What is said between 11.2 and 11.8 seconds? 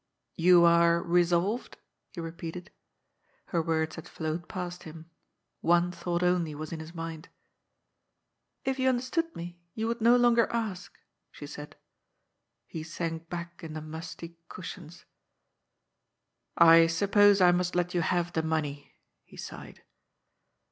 she said.